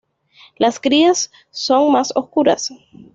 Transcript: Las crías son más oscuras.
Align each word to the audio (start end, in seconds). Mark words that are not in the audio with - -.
Las 0.57 0.79
crías 0.79 1.31
son 1.51 1.91
más 1.91 2.11
oscuras. 2.15 2.73